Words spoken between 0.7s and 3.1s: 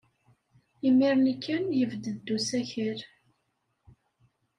Imir-nni kan, yebded-d usakal.